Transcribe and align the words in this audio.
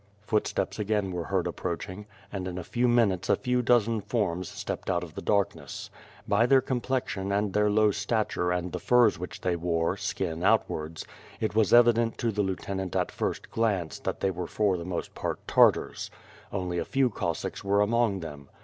Footsteps 0.23 0.79
again 0.79 1.11
were 1.11 1.25
heard 1.25 1.45
approaching, 1.45 2.07
and 2.33 2.47
in 2.47 2.57
a 2.57 2.63
few 2.63 2.87
min 2.87 3.11
utes 3.11 3.29
a 3.29 3.35
few 3.35 3.61
dozen 3.61 4.01
forms 4.01 4.49
stepped 4.49 4.89
out 4.89 5.03
of 5.03 5.13
the 5.13 5.21
darkness. 5.21 5.91
By 6.27 6.47
their 6.47 6.59
complexion 6.59 7.31
and 7.31 7.53
their 7.53 7.69
low 7.69 7.91
stature 7.91 8.49
and 8.51 8.71
the 8.71 8.79
furs 8.79 9.19
which 9.19 9.41
they 9.41 9.51
WlfH 9.51 9.53
PiRf] 9.53 9.53
AND 9.53 9.61
SWORD. 9.61 9.77
j^j 9.77 9.77
wore, 9.77 9.97
skin 9.97 10.43
outwards, 10.43 11.05
it 11.39 11.53
was 11.53 11.71
evident 11.71 12.17
to 12.17 12.31
the 12.31 12.41
lieutenant 12.41 12.95
at 12.95 13.09
the 13.09 13.13
first 13.13 13.51
glance 13.51 13.99
that 13.99 14.21
they 14.21 14.31
were 14.31 14.47
for 14.47 14.75
the 14.75 14.85
most 14.85 15.13
part 15.13 15.37
Tartars; 15.47 16.09
only 16.51 16.79
a 16.79 16.83
few 16.83 17.11
Cossacks 17.11 17.63
were 17.63 17.81
among 17.81 18.21
them. 18.21 18.49